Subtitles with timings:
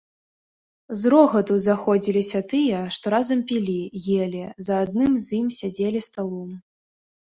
[1.01, 3.79] З рогату заходзіліся тыя, што разам пілі,
[4.25, 6.51] елі, за адным з ім сядзелі сталом.